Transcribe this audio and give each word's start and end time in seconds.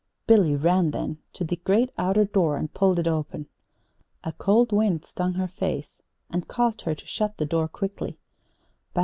Billy 0.25 0.55
ran 0.55 0.89
then 0.89 1.19
to 1.33 1.43
the 1.43 1.57
great 1.57 1.91
outer 1.95 2.25
door 2.25 2.57
and 2.57 2.73
pulled 2.73 2.97
it 2.97 3.07
open. 3.07 3.45
A 4.23 4.31
cold 4.31 4.71
wind 4.71 5.05
stung 5.05 5.35
her 5.35 5.47
face, 5.47 6.01
and 6.31 6.47
caused 6.47 6.81
her 6.81 6.95
to 6.95 7.05
shut 7.05 7.37
the 7.37 7.45
door 7.45 7.67
quickly. 7.67 8.17